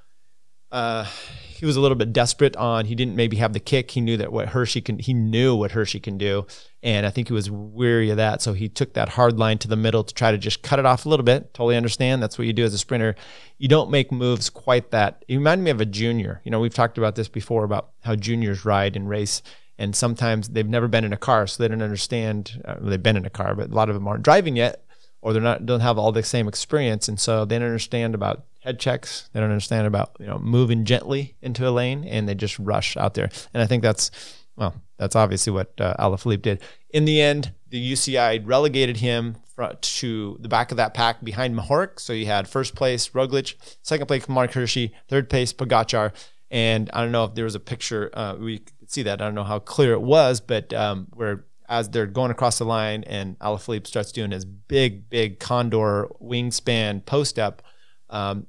[0.72, 1.10] uh,
[1.56, 3.92] he was a little bit desperate on he didn't maybe have the kick.
[3.92, 6.46] He knew that what Hirschi can he knew what Hirschi can do.
[6.84, 8.42] And I think he was weary of that.
[8.42, 10.86] So he took that hard line to the middle to try to just cut it
[10.86, 11.54] off a little bit.
[11.54, 12.22] Totally understand.
[12.22, 13.16] That's what you do as a sprinter.
[13.58, 15.24] You don't make moves quite that.
[15.28, 16.42] You remind me of a junior.
[16.44, 19.42] You know, we've talked about this before about how juniors ride and race.
[19.78, 22.62] And sometimes they've never been in a car, so they don't understand.
[22.64, 24.86] Uh, they've been in a car, but a lot of them aren't driving yet,
[25.22, 28.46] or they're not don't have all the same experience, and so they don't understand about
[28.66, 29.30] head checks.
[29.32, 32.98] They don't understand about you know moving gently into a lane, and they just rush
[32.98, 33.30] out there.
[33.54, 34.12] And I think that's
[34.58, 36.62] well, that's obviously what uh, Alaphilippe did.
[36.90, 39.38] In the end, the UCI relegated him
[39.82, 42.00] to the back of that pack behind Mohoric.
[42.00, 46.12] So you had first place Roglic, second place Marc Hirschi, third place Pogacar.
[46.52, 49.22] And I don't know if there was a picture, uh, we could see that.
[49.22, 52.66] I don't know how clear it was, but um, where as they're going across the
[52.66, 57.62] line and Alaphilippe starts doing his big, big condor wingspan post up,
[58.10, 58.46] um,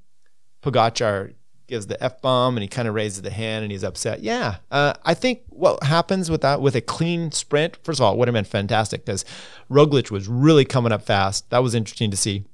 [0.67, 1.35] Pogacar
[1.67, 4.21] gives the f bomb and he kind of raises the hand and he's upset.
[4.21, 7.77] Yeah, uh, I think what happens with that with a clean sprint.
[7.83, 9.25] First of all, it would have been fantastic because
[9.71, 11.51] Roglic was really coming up fast.
[11.51, 12.45] That was interesting to see.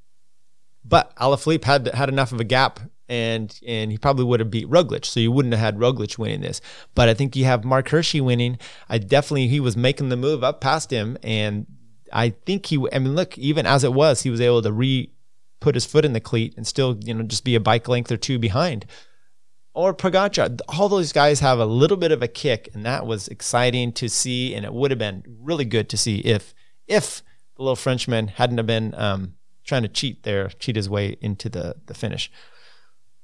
[0.84, 4.68] But Alaphilippe had had enough of a gap and and he probably would have beat
[4.68, 6.60] Roglic, so you wouldn't have had Roglic winning this.
[6.94, 8.58] But I think you have Marc Hirschi winning.
[8.88, 11.66] I definitely he was making the move up past him, and
[12.12, 12.84] I think he.
[12.92, 15.12] I mean, look, even as it was, he was able to re
[15.62, 18.12] put his foot in the cleat and still, you know, just be a bike length
[18.12, 18.84] or two behind.
[19.74, 23.28] Or Pogacar, all those guys have a little bit of a kick, and that was
[23.28, 26.52] exciting to see, and it would have been really good to see if
[26.86, 27.22] if
[27.56, 31.48] the little Frenchman hadn't have been um, trying to cheat there, cheat his way into
[31.48, 32.30] the the finish.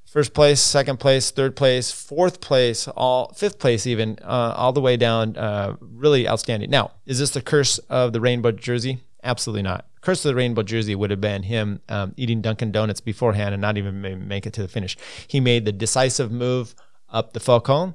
[0.06, 4.80] First place, second place, third place, fourth place, all fifth place, even uh, all the
[4.80, 5.36] way down.
[5.36, 6.70] Uh, really outstanding.
[6.70, 9.00] Now, is this the curse of the rainbow jersey?
[9.22, 9.87] Absolutely not.
[10.00, 13.60] Curse of the Rainbow Jersey would have been him um, eating Dunkin' Donuts beforehand and
[13.60, 14.96] not even make it to the finish.
[15.26, 16.74] He made the decisive move
[17.10, 17.94] up the Faucon,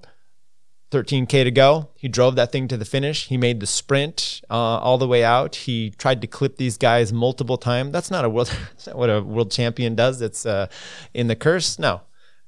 [0.91, 1.89] 13K to go.
[1.95, 3.27] He drove that thing to the finish.
[3.27, 5.55] He made the sprint uh, all the way out.
[5.55, 7.91] He tried to clip these guys multiple times.
[7.91, 8.47] That's not a world.
[8.71, 10.21] That's not what a world champion does.
[10.21, 10.67] It's uh,
[11.13, 11.79] in the curse.
[11.79, 12.01] No,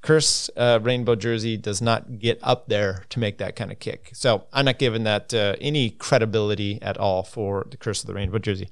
[0.06, 4.12] curse uh, rainbow jersey does not get up there to make that kind of kick.
[4.14, 8.14] So I'm not giving that uh, any credibility at all for the curse of the
[8.14, 8.70] rainbow jersey.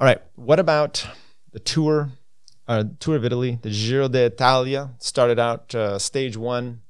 [0.00, 1.06] All right, what about
[1.52, 2.08] the tour,
[2.66, 3.58] uh, Tour of Italy?
[3.60, 6.80] The Giro d'Italia started out uh, stage one,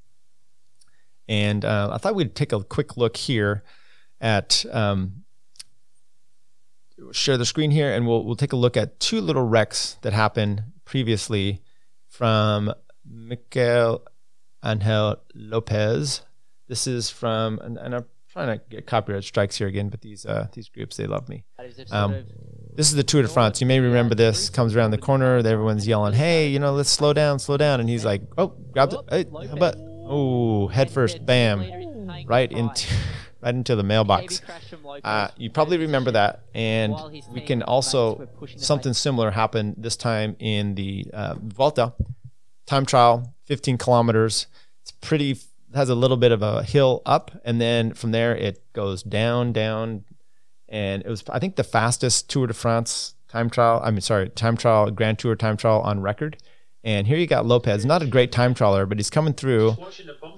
[1.28, 3.64] and uh, I thought we'd take a quick look here
[4.20, 4.64] at.
[4.70, 5.24] Um,
[7.10, 10.12] share the screen here, and we'll we'll take a look at two little wrecks that
[10.12, 11.62] happened previously
[12.06, 12.72] from
[13.04, 14.06] Mikel
[14.64, 16.22] Angel Lopez.
[16.68, 20.24] This is from, and, and I'm trying to get copyright strikes here again, but these
[20.24, 21.42] uh, these groups they love me.
[21.90, 22.24] Um,
[22.74, 23.60] this is the Tour de France.
[23.60, 24.50] You may remember this.
[24.50, 25.36] Comes around the corner.
[25.38, 28.92] Everyone's yelling, "Hey, you know, let's slow down, slow down!" And he's like, "Oh, grab
[28.92, 29.00] it!
[29.10, 29.24] Hey,
[29.58, 31.64] but oh, head first, bam,
[32.26, 32.86] right into."
[33.42, 34.42] right into the mailbox.
[35.02, 36.94] Uh, you probably remember that, and
[37.32, 41.94] we can also something similar happened this time in the uh, Vuelta
[42.66, 44.46] time trial, 15 kilometers.
[44.82, 45.38] It's pretty
[45.74, 49.52] has a little bit of a hill up, and then from there it goes down,
[49.52, 50.04] down,
[50.70, 53.80] and it was I think the fastest Tour de France time trial.
[53.82, 56.36] I mean, sorry, time trial, Grand Tour time trial on record.
[56.82, 59.76] And here you got Lopez, not a great time trialer, but he's coming through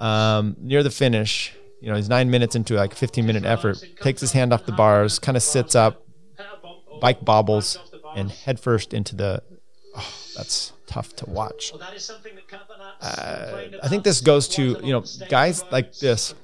[0.00, 1.54] um, near the finish.
[1.80, 4.66] You know, he's nine minutes into like a 15 minute effort, takes his hand off
[4.66, 6.04] the bars, kind of sits up,
[7.00, 7.78] bike bobbles,
[8.16, 9.42] and headfirst into the.
[9.94, 11.72] Oh, that's tough to watch.
[13.00, 16.34] Uh, I think this goes to you know guys like this.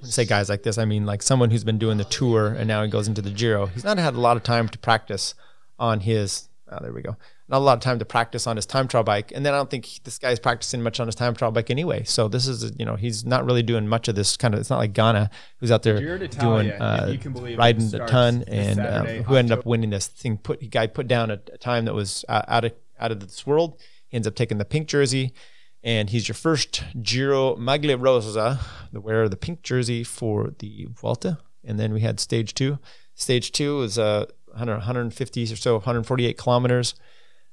[0.00, 2.48] When I say guys like this, I mean like someone who's been doing the tour
[2.48, 3.66] and now he goes into the Giro.
[3.66, 5.34] He's not had a lot of time to practice
[5.78, 6.48] on his.
[6.70, 7.16] Oh, there we go.
[7.48, 9.56] Not a lot of time to practice on his time trial bike, and then I
[9.56, 12.04] don't think this guy's practicing much on his time trial bike anyway.
[12.04, 14.60] So this is you know he's not really doing much of this kind of.
[14.60, 17.16] It's not like Ganna, who's out there doing uh,
[17.58, 20.38] riding a ton and um, who ended up winning this thing.
[20.38, 23.44] Put guy put down a, a time that was uh, out of out of this
[23.44, 23.76] world.
[24.08, 25.32] He ends up taking the pink jersey,
[25.82, 28.60] and he's your first Giro Maglia Rosa,
[28.92, 31.38] the wearer of the pink jersey for the Vuelta.
[31.64, 32.78] And then we had stage two.
[33.14, 36.94] Stage two is uh, 150 or so, 148 kilometers,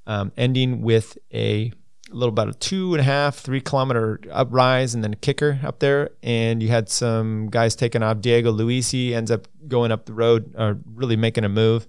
[0.06, 1.72] um, ending with a
[2.10, 5.80] little about a two and a half, three kilometer uprise and then a kicker up
[5.80, 6.10] there.
[6.24, 8.22] And you had some guys taking off.
[8.22, 11.88] Diego Ulissi ends up going up the road, uh, really making a move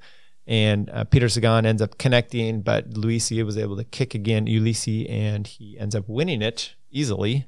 [0.49, 5.09] and uh, Peter Sagan ends up connecting, but Luisi was able to kick again, Ulissi,
[5.09, 7.47] and he ends up winning it easily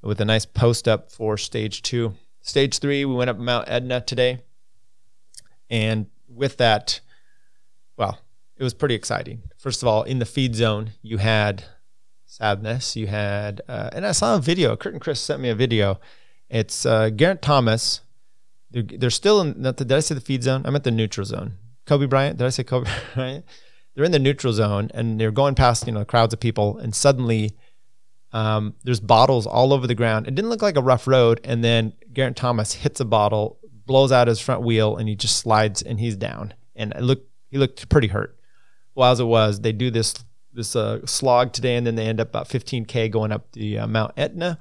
[0.00, 2.14] with a nice post up for stage two.
[2.40, 4.42] Stage three, we went up Mount Etna today,
[5.68, 7.00] and with that,
[7.96, 8.20] well,
[8.56, 9.42] it was pretty exciting.
[9.58, 11.64] First of all, in the feed zone, you had
[12.26, 12.94] sadness.
[12.94, 14.76] You had, uh, and I saw a video.
[14.76, 15.98] Kurt and Chris sent me a video.
[16.48, 18.02] It's uh, Geraint Thomas.
[18.70, 19.62] They're, they're still in.
[19.62, 20.62] Did I say the feed zone?
[20.64, 21.54] I'm at the neutral zone.
[21.86, 22.38] Kobe Bryant.
[22.38, 23.44] Did I say Kobe Bryant?
[23.94, 26.94] They're in the neutral zone, and they're going past you know crowds of people, and
[26.94, 27.56] suddenly.
[28.32, 30.28] Um, there's bottles all over the ground.
[30.28, 34.12] It didn't look like a rough road, and then Geraint Thomas hits a bottle, blows
[34.12, 36.54] out his front wheel, and he just slides and he's down.
[36.76, 38.38] And it looked he looked pretty hurt.
[38.94, 40.14] Well, as it was, they do this
[40.52, 43.86] this uh, slog today, and then they end up about 15k going up the uh,
[43.86, 44.58] Mount Etna.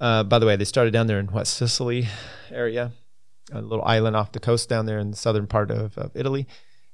[0.00, 2.08] Uh, by the way, they started down there in what Sicily
[2.50, 2.92] area,
[3.52, 6.46] a little island off the coast down there in the southern part of, of Italy,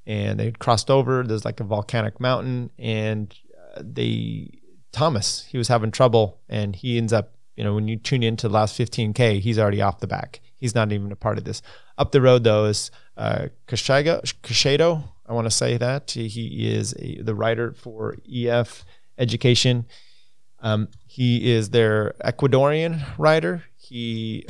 [0.06, 1.22] and they crossed over.
[1.22, 3.34] There's like a volcanic mountain, and
[3.76, 4.60] uh, they
[4.92, 7.34] Thomas he was having trouble, and he ends up.
[7.56, 10.40] You know, when you tune into the last 15k, he's already off the back.
[10.58, 11.60] He's not even a part of this.
[11.96, 17.20] Up the road though is uh, Caicedo, I want to say that he is a,
[17.20, 18.84] the writer for EF
[19.18, 19.86] Education.
[20.60, 23.64] Um, he is their Ecuadorian writer.
[23.76, 24.46] He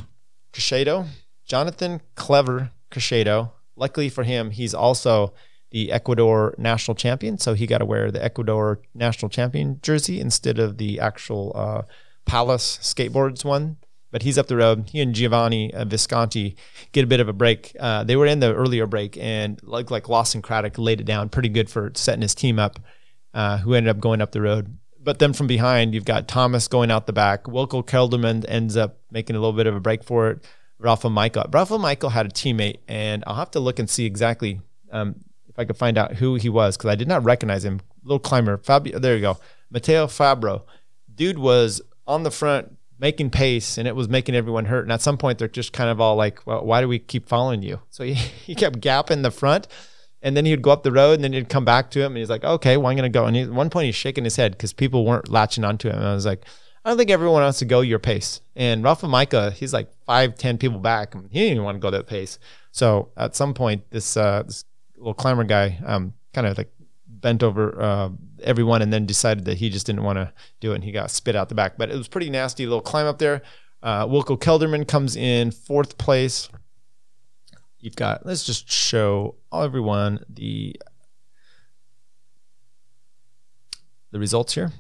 [0.53, 1.07] Caicedo,
[1.49, 3.53] Jonathan Klever Caicedo.
[3.75, 5.33] Luckily for him, he's also
[5.71, 10.59] the Ecuador national champion, so he got to wear the Ecuador national champion jersey instead
[10.59, 11.83] of the actual uh,
[12.25, 13.77] Palace skateboards one
[14.11, 14.89] but he's up the road.
[14.91, 16.57] He and Giovanni uh, Visconti
[16.93, 17.77] get a bit of a break.
[17.79, 21.29] Uh, they were in the earlier break, and like like Lawson Craddock laid it down
[21.29, 22.81] pretty good for setting his team up,
[23.35, 24.79] uh, who ended up going up the road.
[25.01, 27.45] But then from behind, you've got Thomas going out the back.
[27.45, 30.47] Wilco Kelderman ends up making a little bit of a break for it.
[30.81, 31.45] Rafał Michael.
[31.51, 34.61] Rafał Majka had a teammate, and I'll have to look and see exactly
[34.93, 35.17] um,
[35.49, 37.81] if I could find out who he was because I did not recognize him.
[38.05, 38.99] Little climber, Fabio.
[38.99, 39.39] There you go,
[39.71, 40.63] Matteo Fabbro.
[41.15, 44.83] Dude was on the front making pace and it was making everyone hurt.
[44.83, 47.29] And at some point, they're just kind of all like, well, why do we keep
[47.29, 47.81] following you?
[47.91, 48.15] So he,
[48.47, 49.69] he kept gapping the front.
[50.21, 52.17] And then he'd go up the road and then he'd come back to him and
[52.17, 53.27] he's like, okay, well, I'm going to go.
[53.27, 55.95] And he, at one point, he's shaking his head because people weren't latching onto him.
[55.95, 56.45] And I was like,
[56.89, 58.41] I don't think everyone wants to go your pace.
[58.57, 61.15] And Rafał Majka, he's like five, ten people back.
[61.15, 62.39] And he didn't even want to go that pace.
[62.73, 64.65] So at some point, this, uh, this
[64.97, 66.73] little climber guy um, kind of like
[67.07, 68.09] bent over uh,
[68.43, 71.11] everyone and then decided that he just didn't want to do it and he got
[71.11, 71.77] spit out the back.
[71.77, 73.43] But it was pretty nasty little climb up there.
[73.83, 76.49] Uh, Wilco Kelderman comes in fourth place.
[77.81, 80.75] You've got, let's just show everyone the
[84.11, 84.73] the results here.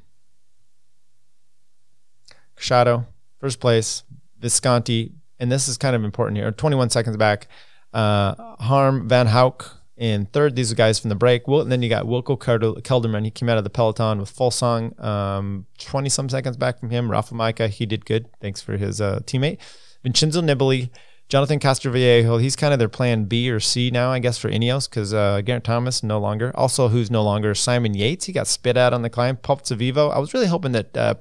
[2.58, 3.06] Shadow,
[3.38, 4.02] first place,
[4.40, 6.50] Visconti, and this is kind of important here.
[6.50, 7.48] 21 seconds back.
[7.92, 11.48] Uh, Harm Vanhoucke in third, these are guys from the break.
[11.48, 13.24] Well, and then you got Wilco Kelderman.
[13.24, 17.08] He came out of the peloton with Fuglsang, um, 20 some seconds back from him.
[17.08, 18.28] Rafał Majka, he did good.
[18.40, 19.58] Thanks for his uh, teammate.
[20.04, 20.90] Vincenzo Nibali,
[21.28, 24.88] Jonathan Castroviejo, he's kind of their plan B or C now, I guess, for Ineos
[24.88, 26.52] because uh, Geraint Thomas no longer.
[26.54, 28.26] Also, who's no longer Simon Yates.
[28.26, 29.36] He got spit out on the climb.
[29.36, 30.14] Pozzovivo.
[30.14, 31.14] I was really hoping that uh,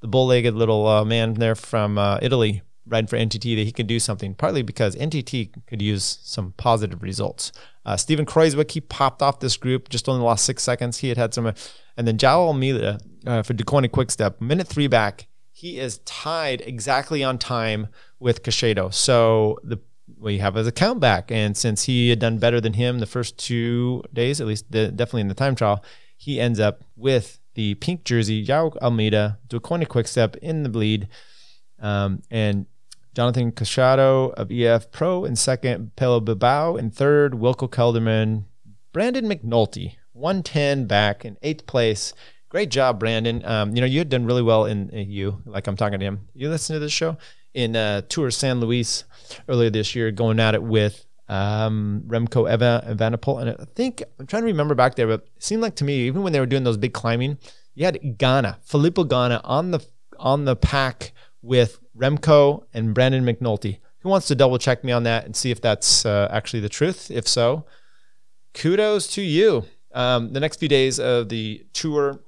[0.00, 3.86] the bull-legged little uh, man there from uh, Italy, riding for NTT that he could
[3.86, 7.52] do something, partly because NTT could use some positive results.
[7.84, 10.98] Uh, Steven Kruijswijk, he popped off this group just only last six seconds.
[10.98, 11.52] He had had some, uh,
[11.96, 17.24] and then Joao Almeida uh, for Deceuninck Quickstep, minute three back, he is tied exactly
[17.24, 17.88] on time
[18.20, 18.94] with Caicedo.
[18.94, 19.78] So the
[20.20, 23.06] we have as a count back, and since he had done better than him the
[23.06, 25.84] first two days, at least the, definitely in the time trial,
[26.16, 31.08] he ends up with the pink jersey, Joao Almeida, Deceuninck Quickstep in the bleed.
[31.80, 32.66] Um, and
[33.16, 38.44] Jonathan Caicedo of EF Pro in second, Pello Bilbao in third, Wilco Kelderman,
[38.92, 42.12] Brandon McNulty, 110 back in eighth place.
[42.48, 43.44] Great job, Brandon.
[43.44, 46.06] Um, you know, you had done really well in, in, you, like I'm talking to
[46.06, 46.28] him.
[46.34, 47.16] You listen to this show
[47.54, 49.02] in uh, Tour San Luis
[49.48, 53.42] earlier this year, going at it with um, Remco Evan, Evenepoel.
[53.42, 56.06] And I think, I'm trying to remember back there, but it seemed like to me,
[56.06, 57.38] even when they were doing those big climbing,
[57.78, 59.86] you had Ganna, Filippo Ganna on the
[60.18, 61.12] on the pack
[61.42, 63.78] with Remco and Brandon McNulty.
[64.00, 66.68] Who wants to double check me on that and see if that's uh, actually the
[66.68, 67.08] truth?
[67.08, 67.66] If so,
[68.52, 69.64] kudos to you.
[69.92, 72.18] Um, the next few days of the tour,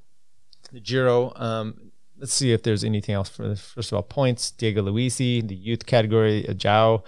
[0.70, 3.60] the Giro, um, let's see if there's anything else for this.
[3.60, 7.02] First of all, points Diego Ulissi, the youth category, Joao,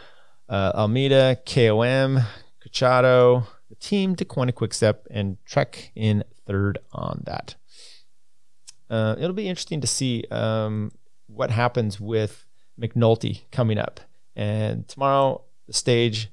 [0.48, 2.20] uh, Almeida, KOM,
[2.66, 7.54] Caicedo, the team, Deceuninck Quickstep, and Trek in third on that.
[8.92, 10.92] Uh, it'll be interesting to see um,
[11.26, 12.44] what happens with
[12.78, 14.00] McNulty coming up.
[14.36, 16.30] And tomorrow, the stage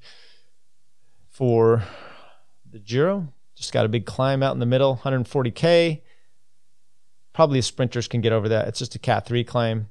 [1.30, 1.82] for
[2.70, 3.32] the Giro.
[3.56, 6.02] Just got a big climb out in the middle, 140K.
[7.32, 8.68] Probably sprinters can get over that.
[8.68, 9.88] It's just a Cat 3 climb.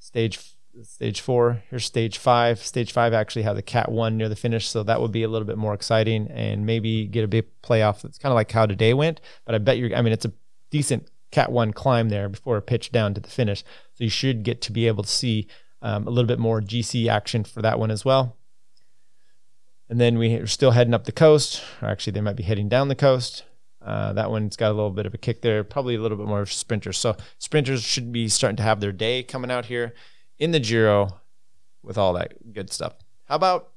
[0.00, 1.62] Stage stage four.
[1.70, 2.58] Here's stage five.
[2.58, 5.28] Stage five actually has a cat one near the finish, so that would be a
[5.28, 8.04] little bit more exciting and maybe get a big playoff.
[8.04, 9.94] It's kind of like how today went, but I bet you're.
[9.96, 10.32] I mean, it's a
[10.70, 13.62] decent cat one climb there before a pitch down to the finish,
[13.92, 15.46] so you should get to be able to see
[15.82, 18.38] um, a little bit more GC action for that one as well.
[19.90, 22.88] And then we're still heading up the coast, or actually they might be heading down
[22.88, 23.44] the coast.
[23.84, 26.26] Uh, that one's got a little bit of a kick there, probably a little bit
[26.26, 26.96] more sprinters.
[26.96, 29.92] So sprinters should be starting to have their day coming out here
[30.38, 31.20] in the Giro
[31.82, 32.94] with all that good stuff.
[33.26, 33.72] How about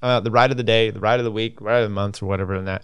[0.00, 2.22] uh, the ride of the day, the ride of the week, ride of the month,
[2.22, 2.82] or whatever in that?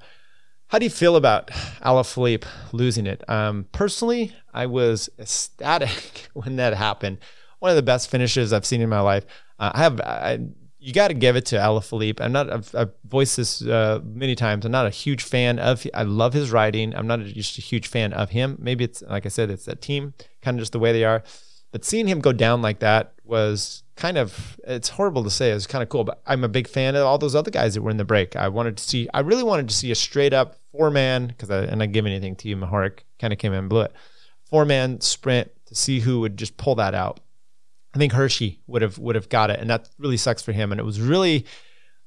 [0.70, 1.48] How do you feel about
[1.82, 3.28] Alaphilippe losing it?
[3.28, 7.18] Um, personally, I was ecstatic when that happened.
[7.58, 9.26] One of the best finishes I've seen in my life.
[9.58, 10.38] Uh, I have, I,
[10.78, 12.20] you got to give it to Alaphilippe.
[12.20, 14.64] I'm not, I've, I've voiced this uh, many times.
[14.64, 16.94] I'm not a huge fan of, I love his riding.
[16.94, 18.56] I'm not just a huge fan of him.
[18.60, 21.24] Maybe it's, like I said, it's that team, kind of just the way they are.
[21.72, 25.50] But seeing him go down like that was kind of it's horrible to say.
[25.50, 27.82] It's kind of cool, but I'm a big fan of all those other guys that
[27.82, 28.34] were in the break.
[28.34, 31.50] I wanted to see I really wanted to see a straight up four man because
[31.50, 33.92] I and I give anything to you, Mohoric kind of came in and blew it.
[34.44, 37.20] Four man sprint to see who would just pull that out.
[37.94, 40.72] I think Hirschi would have would have got it, and that really sucks for him.
[40.72, 41.44] And it was really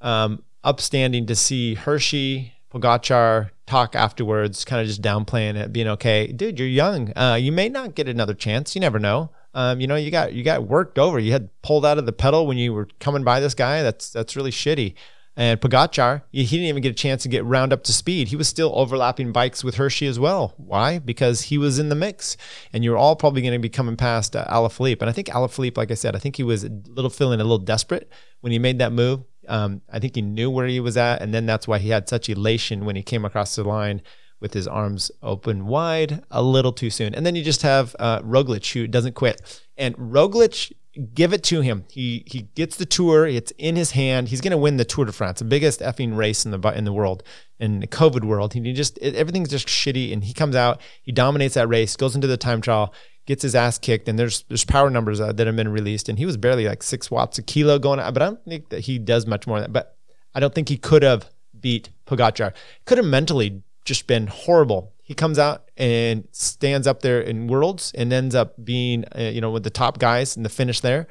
[0.02, 6.28] um, upstanding to see Hirschi, Pogacar talk afterwards, kind of just downplaying it, being okay.
[6.28, 7.12] Dude, you're young.
[7.18, 8.76] Uh, you may not get another chance.
[8.76, 9.32] You never know.
[9.54, 11.20] Um, you know, you got you got worked over.
[11.20, 13.84] You had pulled out of the pedal when you were coming by this guy.
[13.84, 14.96] That's that's really shitty.
[15.36, 18.28] And Pogacar, he didn't even get a chance to get round up to speed.
[18.28, 20.54] He was still overlapping bikes with Hirschi as well.
[20.58, 21.00] Why?
[21.00, 22.38] Because he was in the mix,
[22.72, 25.02] and you're all probably going to be coming past uh, Alaphilippe.
[25.02, 27.44] And I think Alaphilippe, like I said, I think he was a little feeling a
[27.44, 28.12] little desperate
[28.42, 29.24] when he made that move.
[29.48, 32.08] Um, I think he knew where he was at, and then that's why he had
[32.08, 34.02] such elation when he came across the line
[34.40, 37.16] with his arms open wide a little too soon.
[37.16, 39.62] And then you just have uh, Roglic who doesn't quit.
[39.78, 40.74] And Roglic,
[41.14, 41.86] give it to him.
[41.90, 43.26] He he gets the tour.
[43.28, 44.30] It's in his hand.
[44.30, 46.86] He's going to win the Tour de France, the biggest effing race in the in
[46.86, 47.24] the world,
[47.60, 48.54] in the COVID world.
[48.54, 50.14] He just it, everything's just shitty.
[50.14, 52.94] And he comes out, he dominates that race, goes into the time trial,
[53.26, 54.08] gets his ass kicked.
[54.08, 56.84] And there's there's power numbers uh, that have been released, and he was barely like
[56.84, 58.00] six watts a kilo going.
[58.00, 59.74] Out, but I don't think that he does much more than that.
[59.74, 59.98] But
[60.36, 61.30] I don't think he could have
[61.60, 62.54] beat Pogacar.
[62.86, 64.93] Could have mentally just been horrible.
[65.04, 69.42] He comes out and stands up there in Worlds and ends up being, uh, you
[69.42, 71.08] know, with the top guys in the finish there.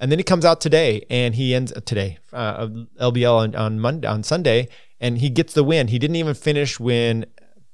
[0.00, 2.66] And then he comes out today and he ends uh, today, uh,
[3.00, 4.68] LBL on, on Monday, on Sunday,
[5.00, 5.88] and he gets the win.
[5.88, 7.26] He didn't even finish when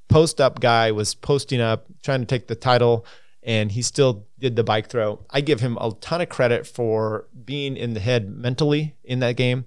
[0.09, 3.07] post up guy was posting up, trying to take the title,
[3.43, 5.25] and he still did the bike throw.
[5.31, 9.37] I give him a ton of credit for being in the head mentally in that
[9.37, 9.65] game.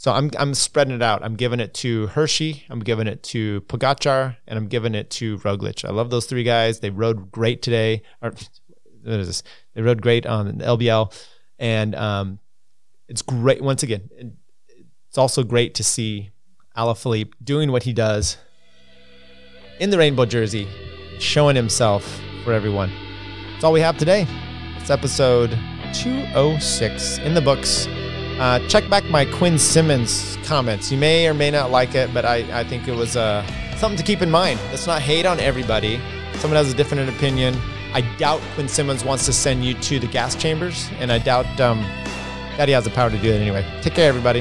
[0.00, 1.22] So I'm I'm spreading it out.
[1.22, 5.36] I'm giving it to Hirschi, I'm giving it to Pogacar, and I'm giving it to
[5.40, 5.84] Roglic.
[5.84, 6.80] I love those three guys.
[6.80, 8.00] They rode great today.
[8.22, 8.30] Or
[9.02, 9.42] what is this?
[9.74, 11.12] They rode great on the LBL,
[11.58, 12.38] and um,
[13.08, 13.60] it's great.
[13.62, 14.08] Once again,
[15.10, 16.30] it's also great to see
[16.74, 18.38] Alaphilippe doing what he does
[19.80, 20.66] in the rainbow jersey,
[21.18, 22.90] showing himself for everyone.
[23.52, 24.26] That's all we have today.
[24.78, 25.50] It's episode
[25.92, 27.86] 206 in the books.
[28.40, 30.90] Uh, check back my Quinn Simmons comments.
[30.90, 33.44] You may or may not like it, but I, I think it was uh,
[33.76, 34.58] something to keep in mind.
[34.70, 36.00] Let's not hate on everybody.
[36.36, 37.54] Someone has a different opinion.
[37.92, 41.44] I doubt Quinn Simmons wants to send you to the gas chambers, and I doubt
[41.60, 41.82] um,
[42.56, 43.62] that he has the power to do it anyway.
[43.82, 44.40] Take care, everybody.